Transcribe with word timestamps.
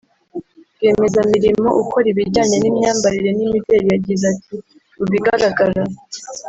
rwiyemezamirimo 0.75 1.69
ukora 1.81 2.05
ibijyanye 2.13 2.55
n’imyambarire 2.59 3.31
n’imideri 3.37 3.85
yagize 3.93 4.23
ati 4.33 4.55
“Mu 4.97 5.05
bigaragara 5.11 5.83